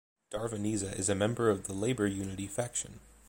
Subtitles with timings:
[0.31, 3.01] Darveniza is a member of the Labor Unity faction.